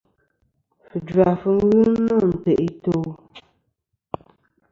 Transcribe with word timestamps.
Fujva 0.87 1.27
fɨ 1.41 1.51
ghɨ 1.69 1.81
nô 2.05 2.17
ntè' 2.31 2.61
i 2.67 2.69
to'. 2.83 3.11